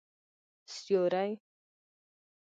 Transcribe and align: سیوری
سیوری 0.75 1.37